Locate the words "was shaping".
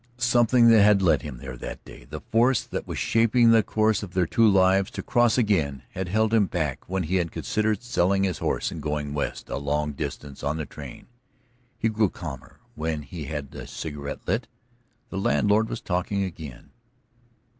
2.87-3.51